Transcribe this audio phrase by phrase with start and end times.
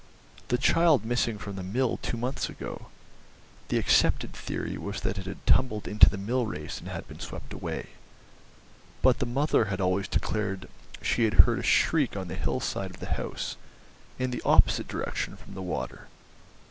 [0.47, 5.45] The child missing from the mill two months ago—the accepted theory was that it had
[5.45, 7.89] tumbled into the mill race and been swept away;
[9.03, 10.67] but the mother had always declared
[11.03, 13.57] she had heard a shriek on the hill side of the house,
[14.17, 16.07] in the opposite direction from the water.